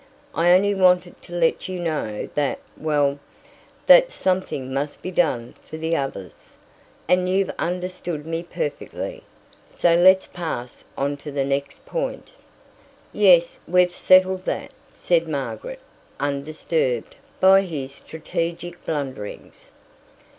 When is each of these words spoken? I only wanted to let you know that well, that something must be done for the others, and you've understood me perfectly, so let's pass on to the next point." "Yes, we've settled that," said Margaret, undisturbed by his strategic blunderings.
I 0.33 0.51
only 0.53 0.73
wanted 0.73 1.21
to 1.21 1.35
let 1.35 1.69
you 1.69 1.79
know 1.79 2.27
that 2.33 2.57
well, 2.75 3.19
that 3.85 4.11
something 4.11 4.73
must 4.73 5.03
be 5.03 5.11
done 5.11 5.53
for 5.69 5.77
the 5.77 5.95
others, 5.95 6.55
and 7.07 7.29
you've 7.29 7.51
understood 7.59 8.25
me 8.25 8.41
perfectly, 8.41 9.21
so 9.69 9.93
let's 9.93 10.25
pass 10.25 10.83
on 10.97 11.17
to 11.17 11.31
the 11.31 11.45
next 11.45 11.85
point." 11.85 12.31
"Yes, 13.13 13.59
we've 13.67 13.93
settled 13.93 14.45
that," 14.45 14.73
said 14.91 15.27
Margaret, 15.27 15.81
undisturbed 16.19 17.15
by 17.39 17.61
his 17.61 17.93
strategic 17.93 18.83
blunderings. 18.83 19.71